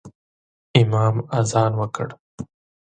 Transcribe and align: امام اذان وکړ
امام 0.81 1.15
اذان 1.39 1.71
وکړ 1.79 2.07